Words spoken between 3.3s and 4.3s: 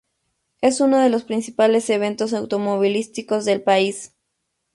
del país.